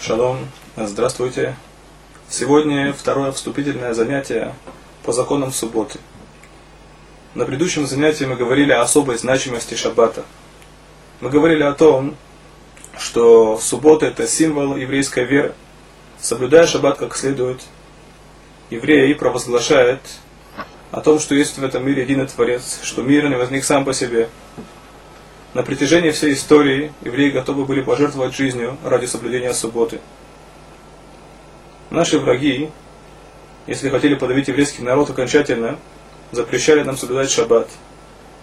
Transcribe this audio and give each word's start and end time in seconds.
Шалом, 0.00 0.38
здравствуйте. 0.78 1.54
Сегодня 2.26 2.90
второе 2.94 3.32
вступительное 3.32 3.92
занятие 3.92 4.54
по 5.04 5.12
законам 5.12 5.52
субботы. 5.52 5.98
На 7.34 7.44
предыдущем 7.44 7.86
занятии 7.86 8.24
мы 8.24 8.36
говорили 8.36 8.72
о 8.72 8.80
особой 8.80 9.18
значимости 9.18 9.74
шаббата. 9.74 10.24
Мы 11.20 11.28
говорили 11.28 11.62
о 11.62 11.74
том, 11.74 12.16
что 12.96 13.58
суббота 13.58 14.06
это 14.06 14.26
символ 14.26 14.74
еврейской 14.74 15.24
веры. 15.24 15.52
Соблюдая 16.18 16.66
шаббат 16.66 16.96
как 16.96 17.14
следует, 17.14 17.60
еврей 18.70 19.14
провозглашает 19.14 20.00
о 20.92 21.02
том, 21.02 21.20
что 21.20 21.34
есть 21.34 21.58
в 21.58 21.62
этом 21.62 21.86
мире 21.86 22.04
единый 22.04 22.26
Творец, 22.26 22.80
что 22.82 23.02
мир 23.02 23.28
не 23.28 23.36
возник 23.36 23.64
сам 23.64 23.84
по 23.84 23.92
себе, 23.92 24.30
на 25.54 25.62
протяжении 25.62 26.10
всей 26.10 26.34
истории 26.34 26.92
евреи 27.02 27.30
готовы 27.30 27.64
были 27.64 27.82
пожертвовать 27.82 28.34
жизнью 28.34 28.76
ради 28.84 29.06
соблюдения 29.06 29.52
субботы. 29.52 30.00
Наши 31.90 32.20
враги, 32.20 32.70
если 33.66 33.88
хотели 33.88 34.14
подавить 34.14 34.46
еврейский 34.46 34.82
народ 34.82 35.10
окончательно, 35.10 35.78
запрещали 36.30 36.84
нам 36.84 36.96
соблюдать 36.96 37.30
шаббат. 37.30 37.68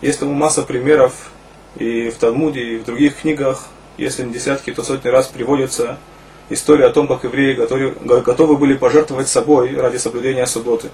Есть 0.00 0.20
тому 0.20 0.32
масса 0.32 0.62
примеров 0.62 1.32
и 1.76 2.10
в 2.10 2.18
Талмуде, 2.18 2.62
и 2.62 2.78
в 2.78 2.84
других 2.84 3.16
книгах, 3.16 3.66
если 3.98 4.22
не 4.22 4.32
десятки, 4.32 4.72
то 4.72 4.84
сотни 4.84 5.08
раз 5.08 5.26
приводится 5.26 5.98
история 6.50 6.86
о 6.86 6.90
том, 6.90 7.08
как 7.08 7.24
евреи 7.24 7.54
готовы, 7.54 8.56
были 8.56 8.74
пожертвовать 8.74 9.28
собой 9.28 9.74
ради 9.74 9.96
соблюдения 9.96 10.46
субботы. 10.46 10.90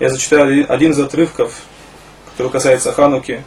Я 0.00 0.10
зачитаю 0.10 0.72
один 0.72 0.90
из 0.90 0.98
отрывков, 0.98 1.54
который 2.32 2.50
касается 2.50 2.92
Хануки, 2.92 3.44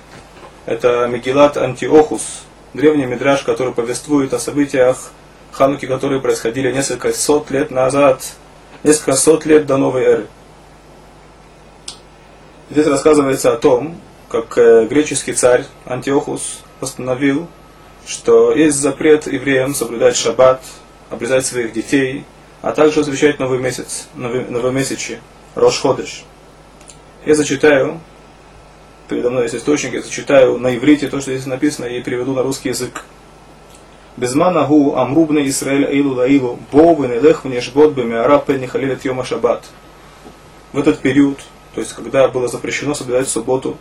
это 0.66 1.08
Мегилат 1.08 1.58
Антиохус, 1.58 2.44
древний 2.74 3.06
мидраж, 3.06 3.44
который 3.44 3.74
повествует 3.74 4.34
о 4.34 4.40
событиях 4.40 5.12
Хануки, 5.52 5.86
которые 5.86 6.22
происходили 6.22 6.72
несколько 6.72 7.12
сот 7.14 7.52
лет 7.52 7.72
назад, 7.72 8.24
несколько 8.84 9.14
сот 9.14 9.46
лет 9.46 9.66
до 9.66 9.78
новой 9.78 10.04
эры. 10.04 10.28
Здесь 12.70 12.88
рассказывается 12.88 13.52
о 13.54 13.58
том, 13.58 14.00
как 14.30 14.58
э, 14.58 14.88
греческий 14.88 15.34
царь 15.34 15.66
Антиохус 15.86 16.62
постановил, 16.80 17.48
что 18.08 18.54
есть 18.54 18.78
запрет 18.78 19.28
евреям 19.28 19.76
соблюдать 19.76 20.16
шаббат, 20.16 20.62
обрезать 21.10 21.46
своих 21.46 21.74
детей, 21.74 22.24
а 22.62 22.72
также 22.72 23.02
освещать 23.02 23.40
новый 23.40 23.60
месяц, 23.60 24.08
новый, 24.16 24.46
новомесячие, 24.46 25.20
Рошходыш. 25.56 26.24
Я 27.26 27.36
зачитаю 27.36 28.00
передо 29.12 29.30
мной 29.30 29.44
есть 29.44 29.56
источник, 29.56 29.94
я 29.94 30.02
зачитаю 30.02 30.58
на 30.58 30.74
иврите 30.74 31.10
то, 31.10 31.20
что 31.20 31.34
здесь 31.34 31.46
написано, 31.46 31.84
и 31.84 32.02
переведу 32.02 32.34
на 32.34 32.44
русский 32.44 32.70
язык. 32.70 33.04
Безмана 34.16 34.66
гу 34.66 34.96
амрубне 34.96 35.46
Исраэль 35.50 35.84
эйлу 35.84 36.16
лаилу, 36.16 36.58
бо 36.72 36.94
венелех 36.94 37.44
внешбот 37.44 37.92
бемиара 37.92 38.40
пен 38.40 38.66
халилет 38.66 39.04
йома 39.04 39.26
шаббат. 39.26 39.66
В 40.72 40.80
этот 40.80 41.00
период, 41.00 41.40
то 41.76 41.82
есть 41.82 41.92
когда 41.92 42.30
было 42.30 42.48
запрещено 42.48 42.94
соблюдать 42.94 43.28
субботу, 43.28 43.78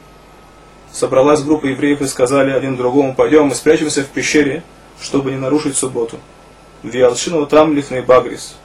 собралась 0.90 1.44
группа 1.44 1.66
евреев 1.66 2.00
и 2.00 2.08
сказали 2.08 2.50
один 2.50 2.76
другому, 2.76 3.14
пойдем 3.14 3.46
мы 3.46 3.54
спрячемся 3.54 4.02
в 4.02 4.08
пещере, 4.08 4.64
чтобы 5.00 5.30
не 5.30 5.36
нарушить 5.36 5.76
субботу. 5.76 6.18
Виалшину 6.82 7.46
там 7.46 7.72
лифный 7.72 8.02
багрис. 8.02 8.56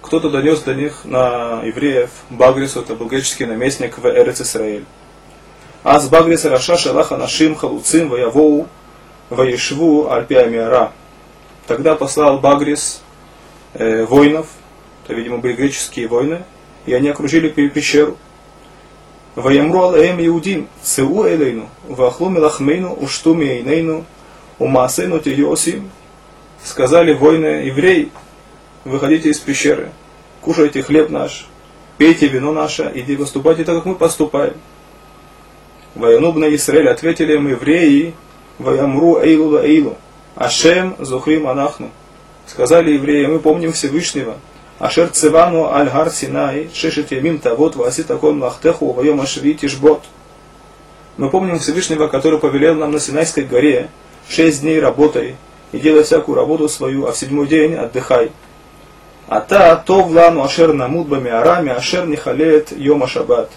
Кто-то 0.00 0.28
донес 0.28 0.58
до 0.62 0.74
них 0.74 1.04
на 1.04 1.62
евреев 1.62 2.10
Багрису, 2.30 2.80
это 2.80 2.96
был 2.96 3.06
греческий 3.06 3.46
наместник 3.46 3.98
в 3.98 4.06
Эрец 4.06 4.40
Исраиль. 4.40 4.84
אז 5.85 6.09
בגריס 6.09 6.45
הרשע 6.45 6.77
שלח 6.77 7.13
אנשים 7.13 7.55
חלוצים 7.55 8.11
ויבואו 8.11 8.65
וישבו 9.31 10.11
על 10.11 10.25
פי 10.25 10.39
המערה. 10.39 10.87
Тогда 11.67 11.95
послал 11.95 12.39
Багрис 12.39 13.01
э, 13.73 14.05
воинов, 14.05 14.47
это, 15.03 15.13
видимо, 15.13 15.39
были 15.39 15.53
греческие 15.53 16.07
воины, 16.07 16.43
и 16.85 16.93
они 16.93 17.09
окружили 17.09 17.49
пещеру. 17.49 18.15
ויאמרו 19.37 19.85
עליהם 19.85 20.19
יהודים, 20.19 20.65
צאו 20.81 21.27
אלינו, 21.27 21.65
ואכלו 21.95 22.29
מלחמנו 22.29 22.97
ושתו 23.03 23.33
מייננו, 23.33 24.01
ומעשינו 24.61 25.19
תהיו 25.19 25.47
עושים. 25.47 25.89
Сказали 26.65 27.13
воины 27.13 27.69
евреи, 27.71 28.11
выходите 28.83 29.29
из 29.29 29.39
пещеры, 29.39 29.91
кушайте 30.41 30.81
хлеб 30.81 31.09
наш, 31.09 31.47
пейте 31.97 32.27
вино 32.27 32.51
наше, 32.51 32.91
и 32.93 33.15
поступайте 33.15 33.63
так, 33.63 33.75
как 33.75 33.85
мы 33.85 33.95
поступаем. 33.95 34.55
Ваянубна 35.94 36.54
Исраэль 36.54 36.88
ответили 36.88 37.34
им 37.34 37.48
евреи, 37.48 38.14
Ваямру 38.58 39.20
Эйлу 39.20 39.58
Эйлу, 39.58 39.96
Ашем 40.34 40.96
Зухрим 40.98 41.46
Анахну. 41.46 41.90
Сказали 42.46 42.92
евреи, 42.92 43.26
мы 43.26 43.38
помним 43.38 43.72
Всевышнего, 43.72 44.36
Ашер 44.78 45.08
Цевану 45.08 45.66
Аль-Гар 45.66 46.10
Синай, 46.10 46.70
Шешет 46.74 47.12
Ямим 47.12 47.38
Тавот, 47.38 47.76
Васи 47.76 48.02
Такон 48.02 48.42
Лахтеху, 48.42 48.92
Вайом 48.92 49.20
Ашви 49.20 49.54
Тишбот. 49.54 50.02
Мы 51.18 51.28
помним 51.28 51.58
Всевышнего, 51.58 52.08
который 52.08 52.38
повелел 52.38 52.74
нам 52.74 52.92
на 52.92 52.98
Синайской 52.98 53.44
горе, 53.44 53.90
шесть 54.28 54.62
дней 54.62 54.80
работай, 54.80 55.36
и 55.72 55.78
делай 55.78 56.04
всякую 56.04 56.36
работу 56.36 56.68
свою, 56.68 57.06
а 57.06 57.12
в 57.12 57.16
седьмой 57.16 57.46
день 57.46 57.74
отдыхай. 57.74 58.32
А 59.28 59.40
та 59.40 59.76
то 59.76 60.02
влану 60.02 60.42
ашер 60.42 60.72
намуд 60.72 61.08
бами 61.08 61.30
арами 61.30 61.70
ашер 61.70 62.06
нихалет 62.06 62.72
йома 62.72 63.06
шаббат. 63.06 63.50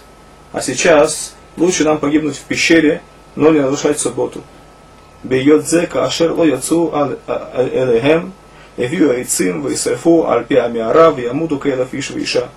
А 0.52 0.60
сейчас 0.60 1.35
лучше 1.56 1.84
нам 1.84 1.98
погибнуть 1.98 2.36
в 2.36 2.42
пещере, 2.42 3.02
но 3.34 3.50
не 3.50 3.60
нарушать 3.60 3.98
субботу. 3.98 4.42
Бейот 5.22 5.64
ашер 5.94 6.32
ло 6.32 6.44
яцу 6.44 6.92
элехем, 7.26 8.32
эвию 8.76 9.10
айцим, 9.10 9.66
вейсефу, 9.66 10.28
альпи 10.28 10.54
амиара, 10.54 11.10
виамуду 11.10 11.58
кейла 11.58 11.86
фиш 11.86 12.10
виша. 12.10 12.48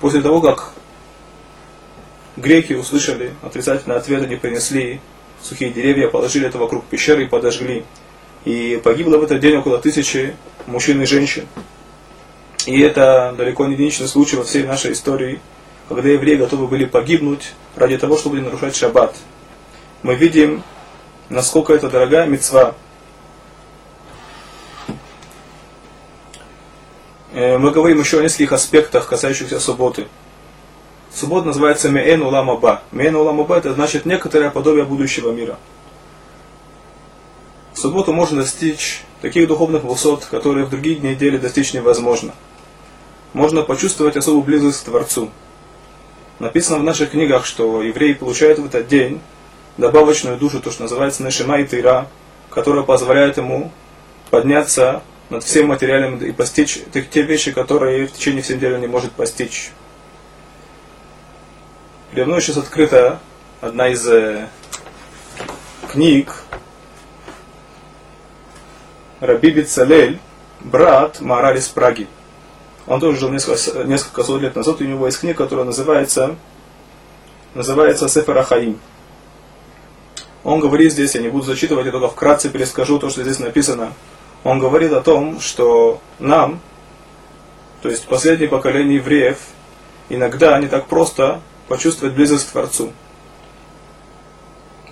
После 0.00 0.22
того, 0.22 0.40
как 0.40 0.72
греки 2.36 2.72
услышали 2.72 3.34
отрицательный 3.42 3.96
ответ, 3.96 4.22
они 4.22 4.36
принесли 4.36 5.00
сухие 5.42 5.70
деревья, 5.70 6.08
положили 6.08 6.46
это 6.46 6.58
вокруг 6.58 6.84
пещеры 6.86 7.24
и 7.24 7.28
подожгли. 7.28 7.84
И 8.44 8.80
погибло 8.82 9.18
в 9.18 9.24
этот 9.24 9.40
день 9.40 9.56
около 9.56 9.78
тысячи 9.78 10.34
мужчин 10.66 11.02
и 11.02 11.04
женщин. 11.04 11.46
И 12.66 12.80
это 12.80 13.34
далеко 13.36 13.66
не 13.66 13.74
единичный 13.74 14.08
случай 14.08 14.36
во 14.36 14.44
всей 14.44 14.64
нашей 14.64 14.92
истории– 14.92 15.40
когда 15.94 16.08
евреи 16.08 16.36
готовы 16.36 16.68
были 16.68 16.84
погибнуть 16.84 17.52
ради 17.74 17.98
того, 17.98 18.16
чтобы 18.16 18.36
не 18.36 18.42
нарушать 18.42 18.76
шаббат. 18.76 19.16
Мы 20.04 20.14
видим, 20.14 20.62
насколько 21.28 21.72
это 21.74 21.90
дорогая 21.90 22.26
мецва. 22.28 22.76
Э, 27.32 27.58
мы 27.58 27.72
говорим 27.72 27.98
еще 27.98 28.20
о 28.20 28.22
нескольких 28.22 28.52
аспектах, 28.52 29.08
касающихся 29.08 29.58
субботы. 29.58 30.06
Суббота 31.12 31.48
называется 31.48 31.88
Меэн 31.88 32.22
Улам 32.22 32.50
Аба. 32.50 32.84
Меэн 32.92 33.16
Улам 33.16 33.40
Аба 33.40 33.58
это 33.58 33.74
значит 33.74 34.06
некоторое 34.06 34.50
подобие 34.50 34.84
будущего 34.84 35.32
мира. 35.32 35.58
В 37.72 37.78
субботу 37.80 38.12
можно 38.12 38.42
достичь 38.42 39.02
таких 39.22 39.48
духовных 39.48 39.82
высот, 39.82 40.24
которые 40.26 40.66
в 40.66 40.70
другие 40.70 40.96
дни 40.96 41.10
недели 41.10 41.36
достичь 41.36 41.74
невозможно. 41.74 42.32
Можно 43.32 43.62
почувствовать 43.62 44.16
особую 44.16 44.44
близость 44.44 44.82
к 44.82 44.84
Творцу. 44.84 45.30
Написано 46.40 46.78
в 46.78 46.82
наших 46.82 47.10
книгах, 47.10 47.44
что 47.44 47.82
евреи 47.82 48.14
получают 48.14 48.58
в 48.58 48.64
этот 48.64 48.88
день 48.88 49.20
добавочную 49.76 50.38
душу, 50.38 50.60
то, 50.60 50.70
что 50.70 50.82
называется 50.82 51.22
Нешима 51.22 51.60
и 51.60 51.64
Тыра, 51.64 52.08
которая 52.48 52.82
позволяет 52.82 53.36
ему 53.36 53.70
подняться 54.30 55.02
над 55.28 55.44
всем 55.44 55.68
материалом 55.68 56.16
и 56.16 56.32
постичь 56.32 56.80
те 57.10 57.22
вещи, 57.22 57.52
которые 57.52 58.06
в 58.06 58.12
течение 58.12 58.42
всей 58.42 58.56
недели 58.56 58.78
не 58.78 58.86
может 58.86 59.12
постичь. 59.12 59.70
Передо 62.10 62.28
мной 62.28 62.40
сейчас 62.40 62.56
открыта 62.56 63.20
одна 63.60 63.88
из 63.88 64.06
э, 64.08 64.48
книг 65.92 66.42
Раби 69.20 69.50
Бицалель, 69.50 70.18
брат 70.60 71.20
Мараль 71.20 71.58
из 71.58 71.68
Праги. 71.68 72.08
Он 72.86 73.00
тоже 73.00 73.18
жил 73.18 73.30
несколько, 73.30 73.84
несколько 73.84 74.24
сот 74.24 74.40
лет 74.40 74.56
назад, 74.56 74.80
у 74.80 74.84
него 74.84 75.06
есть 75.06 75.20
книга, 75.20 75.36
которая 75.36 75.66
называется, 75.66 76.36
называется 77.54 78.08
Сефер 78.08 78.38
Ахаим. 78.38 78.78
Он 80.42 80.60
говорит 80.60 80.92
здесь, 80.92 81.14
я 81.14 81.20
не 81.20 81.28
буду 81.28 81.44
зачитывать, 81.44 81.86
я 81.86 81.92
только 81.92 82.08
вкратце 82.08 82.48
перескажу 82.48 82.98
то, 82.98 83.10
что 83.10 83.22
здесь 83.22 83.38
написано. 83.38 83.92
Он 84.42 84.58
говорит 84.58 84.92
о 84.92 85.02
том, 85.02 85.38
что 85.40 86.00
нам, 86.18 86.60
то 87.82 87.90
есть 87.90 88.06
последнее 88.06 88.48
поколение 88.48 88.96
евреев, 88.96 89.38
иногда 90.08 90.58
не 90.58 90.66
так 90.66 90.86
просто 90.86 91.40
почувствовать 91.68 92.14
близость 92.14 92.48
к 92.48 92.52
Творцу. 92.52 92.92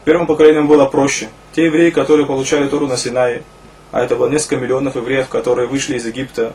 Первым 0.04 0.26
поколением 0.26 0.66
было 0.66 0.84
проще. 0.86 1.28
Те 1.52 1.66
евреи, 1.66 1.90
которые 1.90 2.26
получали 2.26 2.68
Тору 2.68 2.86
на 2.86 2.96
Синае, 2.96 3.42
а 3.90 4.02
это 4.02 4.16
было 4.16 4.28
несколько 4.28 4.56
миллионов 4.56 4.96
евреев, 4.96 5.28
которые 5.28 5.66
вышли 5.66 5.96
из 5.96 6.06
Египта, 6.06 6.54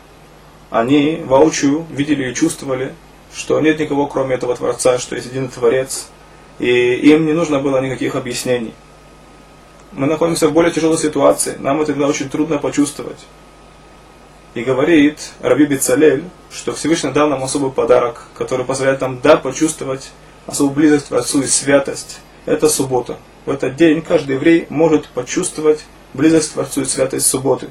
они 0.74 1.22
воочию 1.24 1.86
видели 1.92 2.32
и 2.32 2.34
чувствовали, 2.34 2.96
что 3.32 3.60
нет 3.60 3.80
никого, 3.80 4.08
кроме 4.08 4.36
этого 4.36 4.56
Творца, 4.56 4.98
что 4.98 5.16
есть 5.16 5.28
один 5.28 5.48
Творец, 5.48 6.08
и 6.58 6.96
им 6.96 7.28
не 7.28 7.34
нужно 7.34 7.60
было 7.60 7.80
никаких 7.80 8.16
объяснений. 8.16 8.74
Мы 9.92 10.08
находимся 10.08 10.48
в 10.48 10.52
более 10.52 10.72
тяжелой 10.72 10.98
ситуации, 10.98 11.58
нам 11.60 11.78
это 11.78 11.92
тогда 11.92 12.08
очень 12.08 12.28
трудно 12.28 12.58
почувствовать. 12.58 13.20
И 14.56 14.64
говорит 14.64 15.34
Раби 15.42 15.68
Бицалель, 15.68 16.24
что 16.52 16.74
Всевышний 16.74 17.12
дал 17.12 17.30
нам 17.30 17.44
особый 17.44 17.70
подарок, 17.70 18.24
который 18.36 18.66
позволяет 18.66 19.02
нам, 19.02 19.20
да, 19.22 19.38
почувствовать 19.38 20.12
особую 20.48 20.74
близость 20.74 21.10
к 21.10 21.12
Отцу 21.12 21.44
и 21.44 21.46
святость. 21.46 22.20
Это 22.48 22.68
суббота. 22.68 23.20
В 23.46 23.52
этот 23.52 23.76
день 23.76 24.02
каждый 24.02 24.38
еврей 24.38 24.66
может 24.70 25.08
почувствовать 25.10 25.86
близость 26.16 26.50
к 26.50 26.54
Творцу 26.54 26.82
и 26.82 26.86
святость 26.86 27.28
субботы. 27.28 27.70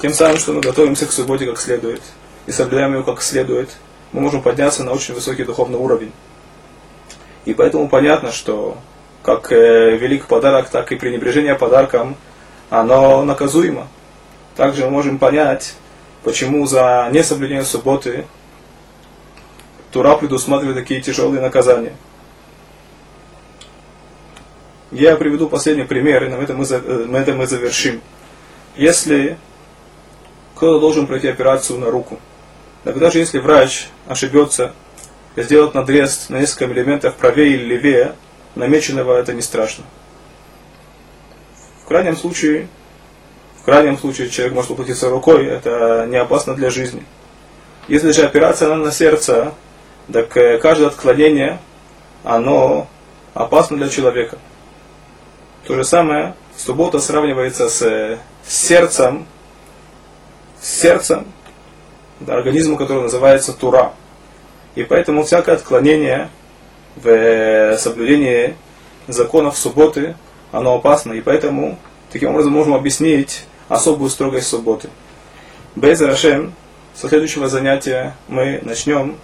Тем 0.00 0.14
самым, 0.14 0.38
что 0.38 0.52
мы 0.52 0.62
готовимся 0.62 1.06
к 1.06 1.12
субботе 1.12 1.44
как 1.44 1.58
следует 1.58 2.00
и 2.46 2.52
соблюдаем 2.52 2.94
ее 2.94 3.02
как 3.02 3.20
следует, 3.20 3.68
мы 4.12 4.22
можем 4.22 4.40
подняться 4.40 4.82
на 4.82 4.92
очень 4.92 5.14
высокий 5.14 5.44
духовный 5.44 5.78
уровень. 5.78 6.12
И 7.44 7.52
поэтому 7.52 7.86
понятно, 7.86 8.32
что 8.32 8.78
как 9.22 9.52
э, 9.52 9.96
велик 9.98 10.26
подарок, 10.26 10.70
так 10.70 10.90
и 10.90 10.96
пренебрежение 10.96 11.54
подарком, 11.54 12.16
оно 12.70 13.22
наказуемо. 13.24 13.88
Также 14.56 14.86
мы 14.86 14.90
можем 14.90 15.18
понять, 15.18 15.74
почему 16.24 16.66
за 16.66 17.08
несоблюдение 17.12 17.64
субботы 17.64 18.26
Тура 19.92 20.16
предусматривает 20.16 20.76
такие 20.76 21.02
тяжелые 21.02 21.42
наказания. 21.42 21.94
Я 24.92 25.16
приведу 25.16 25.48
последний 25.48 25.84
пример, 25.84 26.24
и 26.24 26.28
на 26.28 26.36
этом 26.36 26.56
мы, 26.56 26.64
э, 26.64 27.04
на 27.06 27.18
этом 27.18 27.36
мы 27.36 27.46
завершим. 27.46 28.00
Если 28.76 29.36
кто-то 30.60 30.78
должен 30.78 31.06
пройти 31.06 31.26
операцию 31.26 31.78
на 31.78 31.90
руку, 31.90 32.20
так 32.84 32.98
даже 32.98 33.18
если 33.18 33.38
врач 33.38 33.88
ошибется 34.06 34.74
и 35.34 35.42
сделает 35.42 35.72
надрез 35.72 36.28
на 36.28 36.38
несколько 36.38 36.66
миллиметров 36.66 37.14
правее 37.14 37.54
или 37.54 37.64
левее, 37.64 38.14
намеченного 38.56 39.16
это 39.16 39.32
не 39.32 39.40
страшно. 39.40 39.84
В 41.82 41.88
крайнем 41.88 42.14
случае, 42.14 42.68
в 43.62 43.64
крайнем 43.64 43.96
случае 43.96 44.28
человек 44.28 44.54
может 44.54 44.70
уплотиться 44.70 45.08
рукой, 45.08 45.46
это 45.46 46.06
не 46.10 46.18
опасно 46.18 46.54
для 46.54 46.68
жизни. 46.68 47.06
Если 47.88 48.10
же 48.12 48.22
операция 48.22 48.74
на 48.74 48.92
сердце, 48.92 49.54
так 50.12 50.36
э, 50.36 50.58
каждое 50.58 50.88
отклонение, 50.88 51.58
оно 52.22 52.86
опасно 53.32 53.78
для 53.78 53.88
человека. 53.88 54.36
То 55.66 55.74
же 55.76 55.84
самое, 55.84 56.34
суббота 56.54 56.98
сравнивается 56.98 57.70
с, 57.70 58.18
с 58.46 58.54
сердцем, 58.54 59.26
сердцем, 60.62 61.26
да, 62.20 62.34
организму, 62.34 62.76
который 62.76 63.02
называется 63.02 63.52
тура. 63.52 63.92
И 64.74 64.84
поэтому 64.84 65.24
всякое 65.24 65.56
отклонение 65.56 66.28
в 66.96 67.76
соблюдении 67.78 68.54
законов 69.08 69.56
субботы, 69.56 70.16
оно 70.52 70.74
опасно. 70.74 71.12
И 71.12 71.20
поэтому 71.20 71.78
таким 72.12 72.30
образом 72.30 72.52
можем 72.52 72.74
объяснить 72.74 73.44
особую 73.68 74.10
строгость 74.10 74.48
субботы. 74.48 74.90
Без 75.76 76.00
Рашем, 76.00 76.52
со 76.94 77.08
следующего 77.08 77.48
занятия 77.48 78.16
мы 78.28 78.60
начнем 78.62 79.16